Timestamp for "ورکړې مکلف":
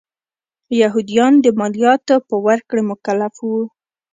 2.45-3.35